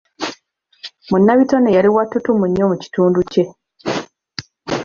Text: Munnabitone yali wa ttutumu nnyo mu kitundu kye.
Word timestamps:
Munnabitone 1.09 1.69
yali 1.77 1.89
wa 1.95 2.03
ttutumu 2.05 2.45
nnyo 2.47 2.65
mu 2.71 2.75
kitundu 2.83 3.19
kye. 3.31 3.43